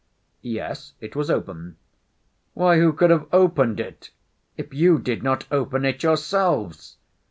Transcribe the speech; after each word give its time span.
"Yes, 0.41 0.93
it 0.99 1.15
was 1.15 1.29
open." 1.29 1.77
"Why, 2.55 2.79
who 2.79 2.91
could 2.91 3.11
have 3.11 3.27
opened 3.31 3.79
it 3.79 4.09
if 4.57 4.73
you 4.73 4.97
did 4.97 5.21
not 5.21 5.45
open 5.51 5.85
it 5.85 6.01
yourselves?" 6.01 6.97